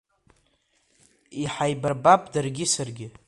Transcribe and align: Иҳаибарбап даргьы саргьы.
Иҳаибарбап 1.41 2.21
даргьы 2.33 2.65
саргьы. 2.73 3.07